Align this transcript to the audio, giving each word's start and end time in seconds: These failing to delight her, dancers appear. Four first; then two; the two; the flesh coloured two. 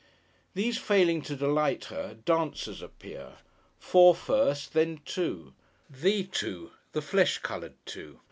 These 0.55 0.79
failing 0.79 1.21
to 1.21 1.35
delight 1.35 1.85
her, 1.93 2.15
dancers 2.25 2.81
appear. 2.81 3.33
Four 3.77 4.15
first; 4.15 4.73
then 4.73 5.01
two; 5.05 5.53
the 5.91 6.23
two; 6.23 6.71
the 6.91 7.03
flesh 7.03 7.37
coloured 7.37 7.75
two. 7.85 8.19